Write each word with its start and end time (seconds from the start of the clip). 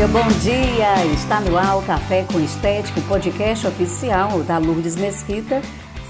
dia, 0.00 0.08
bom 0.08 0.26
dia! 0.40 1.12
Está 1.12 1.42
no 1.42 1.58
ar 1.58 1.76
o 1.76 1.82
Café 1.82 2.24
com 2.24 2.40
Estética, 2.40 3.00
o 3.00 3.02
podcast 3.02 3.66
oficial 3.66 4.42
da 4.42 4.56
Lourdes 4.56 4.96
Mesquita. 4.96 5.60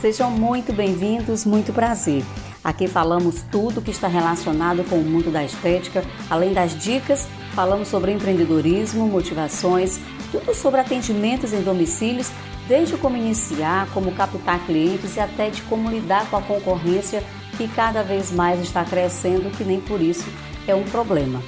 Sejam 0.01 0.31
muito 0.31 0.73
bem-vindos, 0.73 1.45
muito 1.45 1.73
prazer. 1.73 2.23
Aqui 2.63 2.87
falamos 2.87 3.43
tudo 3.51 3.83
que 3.83 3.91
está 3.91 4.07
relacionado 4.07 4.89
com 4.89 4.95
o 4.95 5.05
mundo 5.05 5.33
da 5.33 5.43
estética, 5.43 6.05
além 6.29 6.53
das 6.53 6.79
dicas, 6.79 7.27
falamos 7.53 7.89
sobre 7.89 8.13
empreendedorismo, 8.13 9.09
motivações, 9.09 9.99
tudo 10.31 10.55
sobre 10.55 10.81
atendimentos 10.81 11.53
em 11.53 11.63
domicílios, 11.63 12.31
desde 12.69 12.97
como 12.97 13.17
iniciar, 13.17 13.89
como 13.93 14.13
captar 14.13 14.65
clientes 14.67 15.17
e 15.17 15.21
até 15.21 15.51
de 15.51 15.63
como 15.63 15.91
lidar 15.91 16.31
com 16.31 16.37
a 16.37 16.43
concorrência 16.43 17.25
que 17.57 17.67
cada 17.67 18.05
vez 18.05 18.31
mais 18.31 18.61
está 18.61 18.85
crescendo, 18.85 19.51
que 19.51 19.65
nem 19.65 19.81
por 19.81 20.01
isso 20.01 20.29
é 20.69 20.77
um 20.77 20.85
problema. 20.85 21.43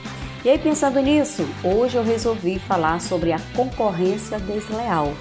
E 0.44 0.50
aí, 0.50 0.58
pensando 0.58 0.98
nisso, 0.98 1.48
hoje 1.62 1.96
eu 1.96 2.02
resolvi 2.02 2.58
falar 2.58 3.00
sobre 3.00 3.30
a 3.30 3.38
concorrência 3.54 4.40
desleal. 4.40 5.12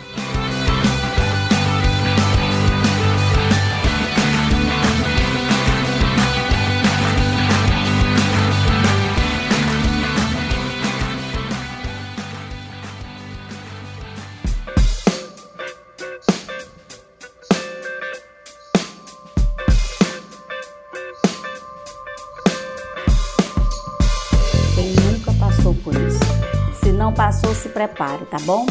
Não 27.02 27.12
passou, 27.12 27.56
se 27.56 27.68
prepare, 27.68 28.28
tá 28.28 28.38
bom? 28.46 28.64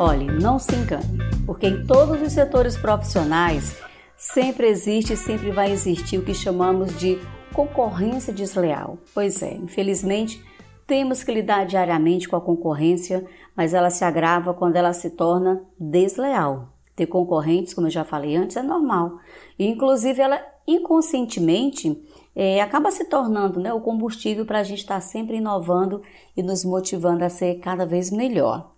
Olhe, 0.00 0.26
não 0.26 0.58
se 0.58 0.74
engane, 0.74 1.20
porque 1.46 1.68
em 1.68 1.86
todos 1.86 2.20
os 2.20 2.32
setores 2.32 2.76
profissionais 2.76 3.80
sempre 4.16 4.66
existe 4.66 5.12
e 5.12 5.16
sempre 5.16 5.52
vai 5.52 5.70
existir 5.70 6.18
o 6.18 6.24
que 6.24 6.34
chamamos 6.34 6.98
de 6.98 7.20
concorrência 7.54 8.32
desleal. 8.32 8.98
Pois 9.14 9.40
é, 9.42 9.54
infelizmente 9.54 10.44
temos 10.88 11.22
que 11.22 11.30
lidar 11.30 11.66
diariamente 11.66 12.28
com 12.28 12.34
a 12.34 12.40
concorrência, 12.40 13.24
mas 13.54 13.72
ela 13.72 13.90
se 13.90 14.04
agrava 14.04 14.52
quando 14.52 14.74
ela 14.74 14.92
se 14.92 15.10
torna 15.10 15.62
desleal. 15.78 16.74
Ter 16.96 17.06
concorrentes, 17.06 17.74
como 17.74 17.86
eu 17.86 17.92
já 17.92 18.02
falei 18.02 18.34
antes, 18.34 18.56
é 18.56 18.62
normal. 18.62 19.20
E, 19.56 19.64
inclusive, 19.68 20.20
ela 20.20 20.44
inconscientemente 20.66 21.96
é, 22.40 22.60
acaba 22.60 22.92
se 22.92 23.04
tornando 23.06 23.58
né, 23.58 23.72
o 23.72 23.80
combustível 23.80 24.46
para 24.46 24.60
a 24.60 24.62
gente 24.62 24.78
estar 24.78 24.94
tá 24.94 25.00
sempre 25.00 25.38
inovando 25.38 26.02
e 26.36 26.42
nos 26.42 26.64
motivando 26.64 27.24
a 27.24 27.28
ser 27.28 27.56
cada 27.56 27.84
vez 27.84 28.12
melhor. 28.12 28.76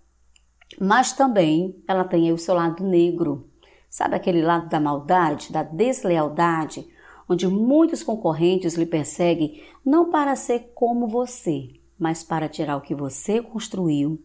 Mas 0.80 1.12
também 1.12 1.76
ela 1.86 2.04
tem 2.04 2.32
o 2.32 2.38
seu 2.38 2.54
lado 2.54 2.82
negro, 2.82 3.50
sabe 3.86 4.14
aquele 4.14 4.40
lado 4.40 4.70
da 4.70 4.80
maldade, 4.80 5.52
da 5.52 5.62
deslealdade, 5.62 6.88
onde 7.28 7.46
muitos 7.46 8.02
concorrentes 8.02 8.76
lhe 8.76 8.86
perseguem 8.86 9.62
não 9.84 10.10
para 10.10 10.34
ser 10.36 10.72
como 10.74 11.06
você, 11.06 11.68
mas 11.98 12.24
para 12.24 12.48
tirar 12.48 12.78
o 12.78 12.80
que 12.80 12.94
você 12.94 13.42
construiu. 13.42 14.24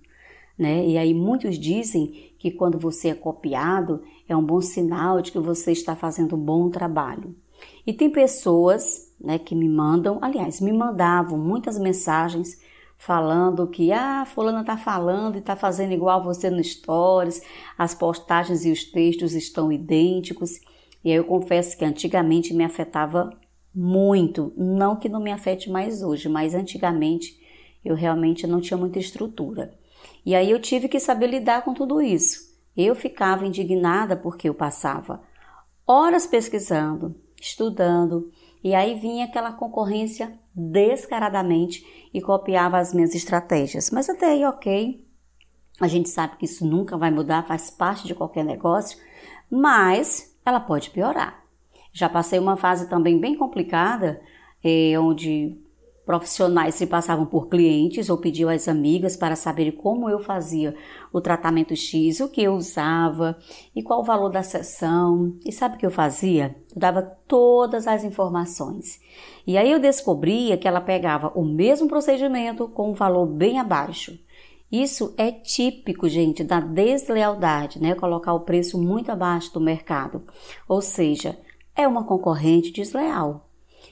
Né? 0.58 0.88
E 0.88 0.98
aí 0.98 1.14
muitos 1.14 1.60
dizem 1.60 2.34
que 2.40 2.52
quando 2.52 2.80
você 2.80 3.10
é 3.10 3.14
copiado 3.14 4.02
é 4.30 4.36
um 4.36 4.46
bom 4.46 4.62
sinal 4.62 5.22
de 5.22 5.34
que 5.34 5.40
você 5.40 5.74
está 5.74 5.94
fazendo 5.94 6.38
um 6.38 6.40
bom 6.40 6.70
trabalho. 6.70 7.36
E 7.86 7.94
tem 7.94 8.10
pessoas 8.10 9.14
né, 9.20 9.38
que 9.38 9.56
me 9.56 9.70
mandam, 9.70 10.20
aliás, 10.22 10.60
me 10.60 10.74
mandavam 10.74 11.38
muitas 11.38 11.78
mensagens 11.78 12.60
falando 12.98 13.68
que 13.68 13.92
ah, 13.92 14.26
fulana 14.26 14.62
está 14.62 14.78
falando 14.78 15.36
e 15.36 15.40
está 15.40 15.56
fazendo 15.56 15.94
igual 15.94 16.24
você 16.24 16.50
no 16.50 16.64
stories, 16.64 17.42
as 17.78 17.94
postagens 17.94 18.66
e 18.66 18.72
os 18.72 18.84
textos 18.84 19.34
estão 19.34 19.72
idênticos. 19.72 20.60
E 21.04 21.12
aí 21.12 21.18
eu 21.18 21.24
confesso 21.24 21.78
que 21.78 21.86
antigamente 21.86 22.54
me 22.54 22.64
afetava 22.64 23.30
muito, 23.74 24.54
não 24.56 24.96
que 24.96 25.10
não 25.10 25.20
me 25.22 25.32
afete 25.32 25.70
mais 25.70 26.02
hoje, 26.02 26.30
mas 26.30 26.56
antigamente 26.56 27.40
eu 27.84 27.94
realmente 27.94 28.48
não 28.48 28.62
tinha 28.62 28.78
muita 28.78 28.98
estrutura. 28.98 29.78
E 30.26 30.34
aí 30.34 30.50
eu 30.50 30.60
tive 30.60 30.88
que 30.88 31.00
saber 31.00 31.28
lidar 31.28 31.64
com 31.64 31.74
tudo 31.74 32.02
isso. 32.02 32.56
Eu 32.76 32.96
ficava 32.96 33.46
indignada 33.46 34.16
porque 34.16 34.50
eu 34.50 34.54
passava 34.54 35.22
horas 35.86 36.26
pesquisando, 36.26 37.16
estudando, 37.40 38.32
e 38.64 38.74
aí 38.74 38.96
vinha 38.96 39.26
aquela 39.26 39.52
concorrência 39.52 40.38
descaradamente 40.54 41.86
e 42.14 42.22
copiava 42.22 42.78
as 42.78 42.94
minhas 42.94 43.14
estratégias. 43.14 43.92
Mas 43.92 44.10
até 44.10 44.28
aí, 44.28 44.46
ok. 44.46 45.06
A 45.80 45.88
gente 45.88 46.10
sabe 46.10 46.38
que 46.38 46.46
isso 46.46 46.66
nunca 46.66 46.98
vai 46.98 47.12
mudar, 47.12 47.46
faz 47.46 47.70
parte 47.70 48.08
de 48.08 48.16
qualquer 48.16 48.46
negócio, 48.46 48.98
mas 49.52 50.36
ela 50.46 50.60
pode 50.60 50.90
piorar. 50.90 51.44
Já 51.92 52.08
passei 52.10 52.40
uma 52.40 52.58
fase 52.58 52.90
também 52.90 53.20
bem 53.20 53.36
complicada, 53.36 54.22
eh, 54.64 54.98
onde 54.98 55.58
Profissionais 56.06 56.76
se 56.76 56.86
passavam 56.86 57.26
por 57.26 57.48
clientes 57.48 58.10
ou 58.10 58.18
pediam 58.18 58.50
às 58.50 58.68
amigas 58.68 59.18
para 59.18 59.36
saber 59.36 59.72
como 59.72 60.08
eu 60.08 60.20
fazia 60.20 60.76
o 61.12 61.20
tratamento 61.20 61.76
X, 61.76 62.20
o 62.20 62.30
que 62.30 62.44
eu 62.44 62.54
usava 62.54 63.36
e 63.76 63.82
qual 63.82 64.02
o 64.02 64.04
valor 64.04 64.30
da 64.30 64.44
sessão. 64.44 65.36
E 65.44 65.52
sabe 65.52 65.76
o 65.76 65.78
que 65.80 65.86
eu 65.86 65.92
fazia? 65.92 66.56
Eu 66.76 66.80
dava 66.80 67.02
todas 67.02 67.88
as 67.88 68.04
informações. 68.04 69.00
E 69.48 69.58
aí 69.58 69.72
eu 69.72 69.80
descobria 69.80 70.58
que 70.58 70.68
ela 70.68 70.80
pegava 70.80 71.32
o 71.36 71.44
mesmo 71.44 71.88
procedimento 71.88 72.68
com 72.68 72.92
um 72.92 72.94
valor 72.94 73.26
bem 73.26 73.60
abaixo. 73.60 74.20
Isso 74.72 75.14
é 75.18 75.32
típico, 75.32 76.08
gente, 76.08 76.44
da 76.44 76.60
deslealdade, 76.60 77.82
né? 77.82 77.96
Colocar 77.96 78.34
o 78.34 78.42
preço 78.42 78.82
muito 78.82 79.12
abaixo 79.12 79.54
do 79.54 79.62
mercado. 79.62 80.24
Ou 80.68 80.82
seja, 80.82 81.38
é 81.76 81.88
uma 81.88 82.04
concorrente 82.04 82.72
desleal. 82.72 83.50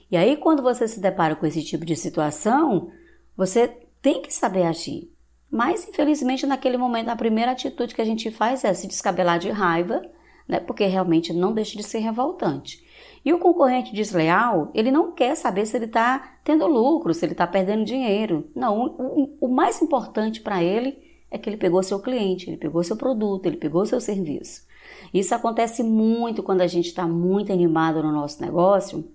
E 0.10 0.18
aí, 0.18 0.38
quando 0.38 0.62
você 0.62 0.88
se 0.88 1.00
depara 1.00 1.36
com 1.36 1.46
esse 1.46 1.64
tipo 1.64 1.86
de 1.86 1.96
situação, 1.96 2.92
você 3.36 3.68
tem 4.02 4.22
que 4.22 4.34
saber 4.34 4.64
agir. 4.64 5.12
Mas, 5.50 5.88
infelizmente, 5.88 6.46
naquele 6.46 6.78
momento, 6.78 7.10
a 7.10 7.16
primeira 7.16 7.52
atitude 7.52 7.94
que 7.94 8.02
a 8.02 8.06
gente 8.06 8.32
faz 8.32 8.64
é 8.64 8.74
se 8.74 8.88
descabelar 8.88 9.40
de 9.40 9.50
raiva, 9.50 10.02
né? 10.48 10.60
Porque 10.60 10.86
realmente 10.86 11.32
não 11.32 11.54
deixa 11.54 11.78
de 11.78 11.84
ser 11.84 12.00
revoltante. 12.00 12.84
E 13.26 13.32
o 13.32 13.40
concorrente 13.40 13.94
desleal, 13.94 14.70
ele 14.74 14.92
não 14.92 15.12
quer 15.12 15.36
saber 15.36 15.66
se 15.66 15.78
ele 15.78 15.86
está 15.86 16.38
tendo 16.44 16.68
lucro, 16.68 17.14
se 17.14 17.26
ele 17.26 17.32
está 17.32 17.48
perdendo 17.48 17.86
dinheiro. 17.86 18.50
Não, 18.56 18.96
o, 18.98 19.38
o 19.42 19.48
mais 19.48 19.82
importante 19.82 20.42
para 20.42 20.62
ele 20.62 20.98
é 21.32 21.38
que 21.38 21.50
ele 21.50 21.58
pegou 21.58 21.82
seu 21.82 22.00
cliente, 22.00 22.50
ele 22.50 22.58
pegou 22.58 22.84
seu 22.84 22.98
produto, 22.98 23.46
ele 23.46 23.58
pegou 23.58 23.86
seu 23.86 24.02
serviço. 24.02 24.66
Isso 25.14 25.34
acontece 25.34 25.82
muito 25.82 26.44
quando 26.44 26.62
a 26.62 26.68
gente 26.68 26.88
está 26.88 27.08
muito 27.08 27.52
animado 27.52 28.04
no 28.04 28.12
nosso 28.12 28.42
negócio 28.42 29.08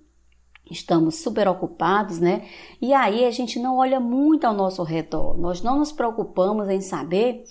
estamos 0.69 1.15
super 1.15 1.47
ocupados, 1.47 2.19
né? 2.19 2.47
E 2.81 2.93
aí 2.93 3.25
a 3.25 3.31
gente 3.31 3.59
não 3.59 3.77
olha 3.77 3.99
muito 3.99 4.45
ao 4.45 4.53
nosso 4.53 4.83
redor, 4.83 5.37
nós 5.37 5.61
não 5.61 5.79
nos 5.79 5.91
preocupamos 5.91 6.69
em 6.69 6.81
saber 6.81 7.43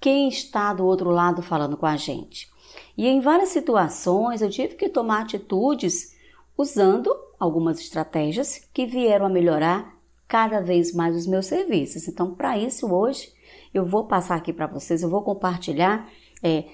quem 0.00 0.28
está 0.28 0.72
do 0.72 0.84
outro 0.84 1.10
lado 1.10 1.42
falando 1.42 1.76
com 1.76 1.86
a 1.86 1.96
gente. 1.96 2.50
E 2.96 3.06
em 3.06 3.20
várias 3.20 3.50
situações 3.50 4.42
eu 4.42 4.50
tive 4.50 4.74
que 4.74 4.88
tomar 4.88 5.22
atitudes 5.22 6.14
usando 6.56 7.14
algumas 7.38 7.80
estratégias 7.80 8.68
que 8.72 8.84
vieram 8.84 9.26
a 9.26 9.30
melhorar 9.30 9.98
cada 10.28 10.60
vez 10.60 10.92
mais 10.92 11.16
os 11.16 11.26
meus 11.26 11.46
serviços. 11.46 12.06
Então, 12.06 12.34
para 12.34 12.58
isso, 12.58 12.92
hoje 12.92 13.32
eu 13.72 13.84
vou 13.86 14.06
passar 14.06 14.36
aqui 14.36 14.52
para 14.52 14.66
vocês, 14.66 15.02
eu 15.02 15.08
vou 15.08 15.22
compartilhar 15.22 16.08
é, 16.42 16.66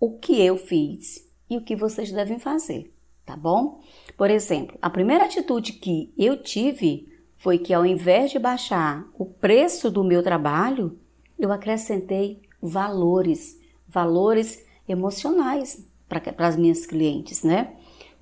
o 0.00 0.18
que 0.18 0.40
eu 0.40 0.56
fiz 0.56 1.28
e 1.48 1.56
o 1.56 1.64
que 1.64 1.76
vocês 1.76 2.10
devem 2.10 2.38
fazer 2.38 2.93
tá 3.24 3.36
bom? 3.36 3.80
Por 4.16 4.30
exemplo, 4.30 4.78
a 4.80 4.90
primeira 4.90 5.24
atitude 5.24 5.72
que 5.72 6.12
eu 6.16 6.42
tive 6.42 7.08
foi 7.36 7.58
que 7.58 7.74
ao 7.74 7.84
invés 7.84 8.30
de 8.30 8.38
baixar 8.38 9.06
o 9.18 9.24
preço 9.24 9.90
do 9.90 10.04
meu 10.04 10.22
trabalho, 10.22 10.98
eu 11.38 11.52
acrescentei 11.52 12.42
valores, 12.60 13.60
valores 13.88 14.64
emocionais 14.88 15.86
para 16.08 16.48
as 16.48 16.56
minhas 16.56 16.86
clientes, 16.86 17.42
né? 17.42 17.74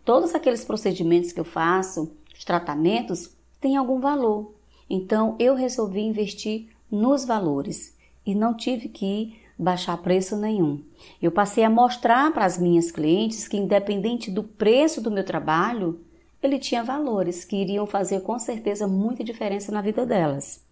Todos 0.05 0.35
aqueles 0.35 0.65
procedimentos 0.65 1.31
que 1.31 1.39
eu 1.39 1.45
faço, 1.45 2.17
os 2.37 2.45
tratamentos, 2.45 3.31
têm 3.61 3.77
algum 3.77 4.01
valor. 4.01 4.55
Então 4.91 5.37
eu 5.39 5.55
resolvi 5.55 6.01
investir 6.01 6.69
nos 6.91 7.25
valores 7.25 7.97
e 8.27 8.35
não 8.35 8.57
tive 8.57 8.89
que 8.89 9.37
baixar 9.59 9.97
preço 9.99 10.37
nenhum. 10.37 10.83
Eu 11.21 11.31
passei 11.31 11.65
a 11.65 11.71
mostrar 11.71 12.33
para 12.33 12.45
as 12.45 12.59
minhas 12.59 12.91
clientes 12.91 13.47
que, 13.47 13.57
independente 13.57 14.31
do 14.31 14.43
preço 14.43 15.01
do 15.01 15.11
meu 15.11 15.25
trabalho, 15.25 16.01
ele 16.43 16.59
tinha 16.59 16.83
valores 16.83 17.45
que 17.45 17.57
iriam 17.57 17.87
fazer 17.87 18.23
com 18.23 18.39
certeza 18.39 18.87
muita 18.89 19.23
diferença 19.23 19.71
na 19.71 19.81
vida 19.81 20.05
delas. 20.05 20.65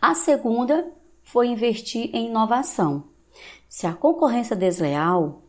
A 0.00 0.14
segunda 0.14 0.90
foi 1.22 1.48
investir 1.48 2.10
em 2.14 2.28
inovação. 2.28 3.04
Se 3.68 3.86
a 3.86 3.92
concorrência 3.92 4.54
desleal 4.54 5.42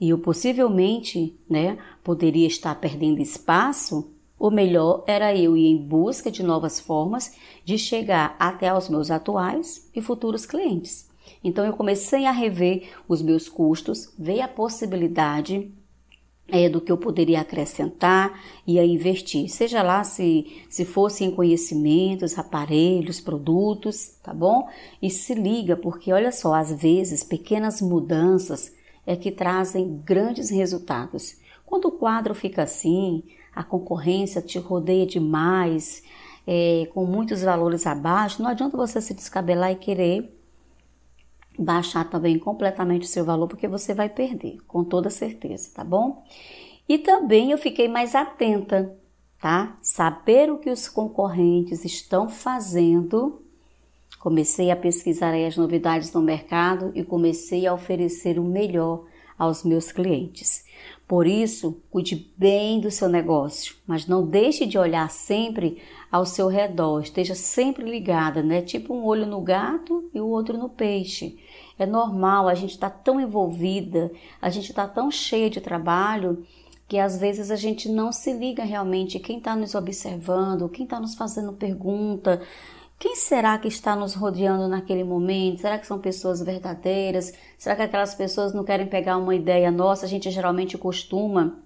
e 0.00 0.10
eu 0.10 0.18
possivelmente 0.18 1.38
né, 1.48 1.78
poderia 2.02 2.46
estar 2.46 2.74
perdendo 2.76 3.20
espaço, 3.20 4.14
O 4.38 4.50
melhor 4.50 5.04
era 5.06 5.34
eu 5.34 5.56
ir 5.56 5.68
em 5.68 5.76
busca 5.76 6.30
de 6.30 6.42
novas 6.42 6.80
formas 6.80 7.34
de 7.64 7.78
chegar 7.78 8.36
até 8.38 8.68
aos 8.68 8.88
meus 8.88 9.10
atuais 9.10 9.88
e 9.94 10.02
futuros 10.02 10.44
clientes. 10.44 11.08
Então 11.44 11.64
eu 11.66 11.74
comecei 11.74 12.24
a 12.24 12.32
rever 12.32 12.88
os 13.06 13.20
meus 13.20 13.48
custos, 13.48 14.12
ver 14.18 14.40
a 14.40 14.48
possibilidade 14.48 15.70
é, 16.48 16.68
do 16.68 16.80
que 16.80 16.90
eu 16.90 16.96
poderia 16.96 17.40
acrescentar 17.40 18.38
e 18.66 18.78
a 18.78 18.84
investir, 18.84 19.48
seja 19.48 19.82
lá 19.82 20.04
se, 20.04 20.64
se 20.68 20.84
fosse 20.84 21.24
em 21.24 21.30
conhecimentos, 21.30 22.38
aparelhos, 22.38 23.20
produtos, 23.20 24.16
tá 24.22 24.32
bom? 24.32 24.68
E 25.00 25.10
se 25.10 25.34
liga, 25.34 25.76
porque 25.76 26.12
olha 26.12 26.32
só, 26.32 26.54
às 26.54 26.72
vezes 26.72 27.22
pequenas 27.24 27.80
mudanças 27.80 28.74
é 29.06 29.16
que 29.16 29.30
trazem 29.30 30.00
grandes 30.04 30.50
resultados. 30.50 31.36
Quando 31.64 31.86
o 31.86 31.92
quadro 31.92 32.34
fica 32.34 32.62
assim, 32.62 33.22
a 33.54 33.62
concorrência 33.62 34.42
te 34.42 34.58
rodeia 34.58 35.06
demais, 35.06 36.02
é, 36.46 36.88
com 36.92 37.06
muitos 37.06 37.42
valores 37.42 37.86
abaixo, 37.86 38.42
não 38.42 38.50
adianta 38.50 38.76
você 38.76 39.00
se 39.00 39.14
descabelar 39.14 39.72
e 39.72 39.76
querer 39.76 40.33
baixar 41.58 42.08
também 42.08 42.38
completamente 42.38 43.02
o 43.02 43.08
seu 43.08 43.24
valor, 43.24 43.48
porque 43.48 43.68
você 43.68 43.94
vai 43.94 44.08
perder, 44.08 44.58
com 44.66 44.84
toda 44.84 45.10
certeza, 45.10 45.70
tá 45.74 45.84
bom? 45.84 46.24
E 46.88 46.98
também 46.98 47.50
eu 47.50 47.58
fiquei 47.58 47.88
mais 47.88 48.14
atenta, 48.14 48.96
tá? 49.40 49.76
Saber 49.82 50.50
o 50.50 50.58
que 50.58 50.70
os 50.70 50.88
concorrentes 50.88 51.84
estão 51.84 52.28
fazendo. 52.28 53.42
Comecei 54.18 54.70
a 54.70 54.76
pesquisar 54.76 55.34
as 55.34 55.56
novidades 55.56 56.12
no 56.12 56.22
mercado 56.22 56.90
e 56.94 57.04
comecei 57.04 57.66
a 57.66 57.74
oferecer 57.74 58.38
o 58.38 58.44
melhor 58.44 59.04
aos 59.38 59.62
meus 59.62 59.90
clientes. 59.92 60.64
Por 61.06 61.26
isso, 61.26 61.82
cuide 61.90 62.32
bem 62.36 62.80
do 62.80 62.90
seu 62.90 63.08
negócio, 63.08 63.76
mas 63.86 64.06
não 64.06 64.26
deixe 64.26 64.64
de 64.64 64.78
olhar 64.78 65.10
sempre 65.10 65.82
ao 66.10 66.24
seu 66.24 66.48
redor, 66.48 67.02
esteja 67.02 67.34
sempre 67.34 67.84
ligada, 67.84 68.42
né? 68.42 68.62
Tipo 68.62 68.94
um 68.94 69.04
olho 69.04 69.26
no 69.26 69.40
gato 69.40 70.08
e 70.14 70.20
o 70.20 70.28
outro 70.28 70.56
no 70.56 70.68
peixe. 70.68 71.38
É 71.78 71.84
normal, 71.84 72.48
a 72.48 72.54
gente 72.54 72.70
está 72.70 72.88
tão 72.88 73.20
envolvida, 73.20 74.10
a 74.40 74.48
gente 74.48 74.70
está 74.70 74.86
tão 74.86 75.10
cheia 75.10 75.50
de 75.50 75.60
trabalho 75.60 76.46
que 76.86 76.98
às 76.98 77.18
vezes 77.18 77.50
a 77.50 77.56
gente 77.56 77.88
não 77.88 78.12
se 78.12 78.32
liga 78.32 78.62
realmente 78.62 79.18
quem 79.18 79.38
está 79.38 79.56
nos 79.56 79.74
observando, 79.74 80.68
quem 80.68 80.84
está 80.84 81.00
nos 81.00 81.14
fazendo 81.14 81.52
pergunta, 81.52 82.42
quem 82.98 83.16
será 83.16 83.58
que 83.58 83.68
está 83.68 83.94
nos 83.94 84.14
rodeando 84.14 84.68
naquele 84.68 85.04
momento? 85.04 85.60
Será 85.60 85.78
que 85.78 85.86
são 85.86 85.98
pessoas 85.98 86.40
verdadeiras? 86.40 87.32
Será 87.58 87.76
que 87.76 87.82
aquelas 87.82 88.14
pessoas 88.14 88.54
não 88.54 88.64
querem 88.64 88.86
pegar 88.86 89.16
uma 89.16 89.34
ideia 89.34 89.70
nossa? 89.70 90.06
A 90.06 90.08
gente 90.08 90.30
geralmente 90.30 90.78
costuma, 90.78 91.58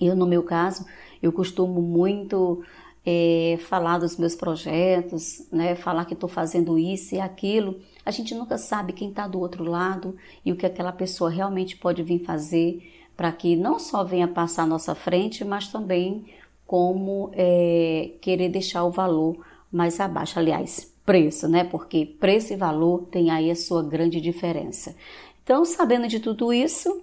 eu 0.00 0.16
no 0.16 0.26
meu 0.26 0.42
caso, 0.42 0.86
eu 1.22 1.32
costumo 1.32 1.82
muito 1.82 2.62
é, 3.04 3.58
falar 3.68 3.98
dos 3.98 4.16
meus 4.16 4.34
projetos, 4.34 5.46
né? 5.52 5.74
falar 5.74 6.06
que 6.06 6.14
estou 6.14 6.28
fazendo 6.28 6.78
isso 6.78 7.14
e 7.14 7.20
aquilo. 7.20 7.80
A 8.04 8.10
gente 8.10 8.34
nunca 8.34 8.56
sabe 8.56 8.92
quem 8.92 9.10
está 9.10 9.26
do 9.26 9.40
outro 9.40 9.64
lado 9.64 10.16
e 10.44 10.52
o 10.52 10.56
que 10.56 10.66
aquela 10.66 10.92
pessoa 10.92 11.30
realmente 11.30 11.76
pode 11.76 12.02
vir 12.02 12.24
fazer 12.24 12.90
para 13.16 13.30
que 13.30 13.54
não 13.54 13.78
só 13.78 14.02
venha 14.02 14.26
passar 14.26 14.62
à 14.62 14.66
nossa 14.66 14.94
frente, 14.94 15.44
mas 15.44 15.68
também 15.68 16.24
como 16.66 17.30
é, 17.34 18.12
querer 18.20 18.48
deixar 18.48 18.84
o 18.84 18.90
valor 18.90 19.36
mais 19.74 19.98
abaixo. 20.00 20.38
Aliás, 20.38 20.92
preço, 21.04 21.48
né? 21.48 21.64
Porque 21.64 22.06
preço 22.06 22.52
e 22.52 22.56
valor 22.56 23.06
tem 23.10 23.30
aí 23.30 23.50
a 23.50 23.56
sua 23.56 23.82
grande 23.82 24.20
diferença. 24.20 24.94
Então, 25.42 25.64
sabendo 25.64 26.08
de 26.08 26.20
tudo 26.20 26.52
isso, 26.52 27.02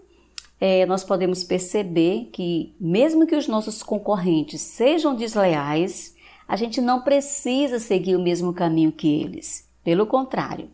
é, 0.59 0.85
nós 0.85 1.03
podemos 1.03 1.43
perceber 1.43 2.29
que, 2.31 2.73
mesmo 2.79 3.27
que 3.27 3.35
os 3.35 3.47
nossos 3.47 3.83
concorrentes 3.83 4.61
sejam 4.61 5.15
desleais, 5.15 6.15
a 6.47 6.55
gente 6.55 6.81
não 6.81 7.01
precisa 7.01 7.79
seguir 7.79 8.15
o 8.15 8.21
mesmo 8.21 8.53
caminho 8.53 8.91
que 8.91 9.07
eles. 9.21 9.69
Pelo 9.83 10.05
contrário, 10.05 10.69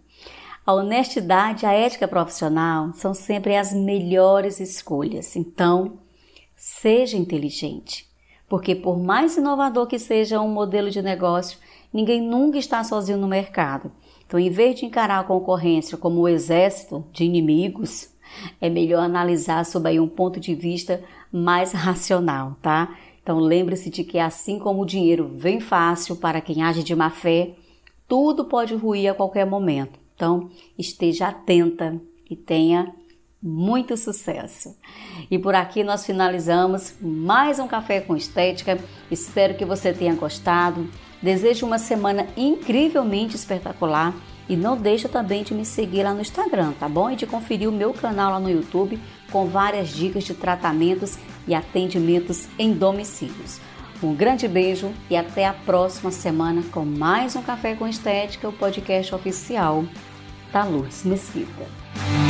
a 0.65 0.73
honestidade 0.73 1.63
e 1.63 1.65
a 1.65 1.71
ética 1.71 2.07
profissional 2.07 2.93
são 2.93 3.13
sempre 3.13 3.55
as 3.55 3.73
melhores 3.73 4.59
escolhas. 4.59 5.35
Então, 5.35 5.99
seja 6.55 7.15
inteligente, 7.15 8.05
porque 8.47 8.75
por 8.75 8.97
mais 8.97 9.37
inovador 9.37 9.87
que 9.87 9.99
seja 9.99 10.41
um 10.41 10.49
modelo 10.49 10.89
de 10.89 11.01
negócio, 11.01 11.59
Ninguém 11.93 12.21
nunca 12.21 12.57
está 12.57 12.83
sozinho 12.83 13.17
no 13.17 13.27
mercado. 13.27 13.91
Então, 14.25 14.39
em 14.39 14.49
vez 14.49 14.79
de 14.79 14.85
encarar 14.85 15.19
a 15.19 15.23
concorrência 15.23 15.97
como 15.97 16.21
um 16.21 16.27
exército 16.27 17.05
de 17.13 17.23
inimigos, 17.23 18.13
é 18.59 18.69
melhor 18.69 19.03
analisar 19.03 19.65
sob 19.65 19.99
um 19.99 20.07
ponto 20.07 20.39
de 20.39 20.53
vista 20.53 21.03
mais 21.31 21.71
racional, 21.71 22.57
tá? 22.61 22.95
Então, 23.23 23.39
lembre-se 23.39 23.89
de 23.89 24.03
que 24.03 24.19
assim 24.19 24.59
como 24.59 24.81
o 24.81 24.85
dinheiro 24.85 25.31
vem 25.35 25.59
fácil 25.59 26.15
para 26.15 26.41
quem 26.41 26.61
age 26.61 26.83
de 26.83 26.95
má 26.95 27.09
fé, 27.09 27.55
tudo 28.07 28.45
pode 28.45 28.75
ruir 28.75 29.09
a 29.09 29.13
qualquer 29.13 29.45
momento. 29.45 29.99
Então, 30.15 30.49
esteja 30.77 31.27
atenta 31.27 31.99
e 32.29 32.35
tenha 32.35 32.93
muito 33.41 33.95
sucesso. 33.95 34.75
E 35.29 35.37
por 35.37 35.55
aqui 35.55 35.83
nós 35.83 36.05
finalizamos 36.05 36.95
mais 37.01 37.59
um 37.59 37.67
Café 37.67 38.01
com 38.01 38.15
Estética. 38.15 38.79
Espero 39.11 39.55
que 39.55 39.65
você 39.65 39.93
tenha 39.93 40.15
gostado. 40.15 40.89
Desejo 41.21 41.65
uma 41.65 41.77
semana 41.77 42.27
incrivelmente 42.35 43.35
espetacular 43.35 44.13
e 44.49 44.55
não 44.55 44.77
deixa 44.77 45.09
também 45.09 45.43
de 45.43 45.53
me 45.53 45.65
seguir 45.65 46.03
lá 46.03 46.13
no 46.13 46.21
Instagram, 46.21 46.73
tá 46.79 46.87
bom? 46.87 47.09
E 47.09 47.15
de 47.15 47.25
conferir 47.25 47.67
o 47.67 47.71
meu 47.71 47.93
canal 47.93 48.31
lá 48.31 48.39
no 48.39 48.49
YouTube 48.49 48.99
com 49.31 49.45
várias 49.45 49.89
dicas 49.89 50.23
de 50.23 50.33
tratamentos 50.33 51.17
e 51.47 51.53
atendimentos 51.53 52.47
em 52.57 52.73
domicílios. 52.73 53.59
Um 54.01 54.13
grande 54.13 54.47
beijo 54.47 54.91
e 55.09 55.17
até 55.17 55.45
a 55.45 55.53
próxima 55.53 56.11
semana 56.11 56.63
com 56.71 56.85
mais 56.85 57.35
um 57.35 57.41
Café 57.41 57.75
com 57.75 57.87
Estética, 57.87 58.47
o 58.47 58.53
podcast 58.53 59.13
oficial 59.13 59.83
da 60.53 60.63
Luz 60.63 61.03
Mesquita. 61.03 62.26